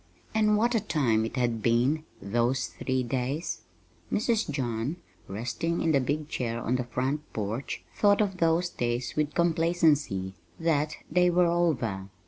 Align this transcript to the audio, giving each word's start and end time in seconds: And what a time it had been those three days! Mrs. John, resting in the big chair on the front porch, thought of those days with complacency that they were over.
And 0.33 0.57
what 0.57 0.73
a 0.73 0.79
time 0.79 1.25
it 1.25 1.35
had 1.35 1.61
been 1.61 2.05
those 2.19 2.65
three 2.65 3.03
days! 3.03 3.61
Mrs. 4.11 4.49
John, 4.49 4.95
resting 5.27 5.79
in 5.79 5.91
the 5.91 5.99
big 5.99 6.27
chair 6.27 6.59
on 6.59 6.77
the 6.77 6.85
front 6.85 7.31
porch, 7.33 7.83
thought 7.95 8.19
of 8.19 8.37
those 8.37 8.67
days 8.69 9.13
with 9.15 9.35
complacency 9.35 10.33
that 10.59 10.95
they 11.11 11.29
were 11.29 11.45
over. 11.45 12.09